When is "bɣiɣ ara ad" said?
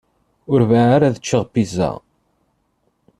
0.69-1.17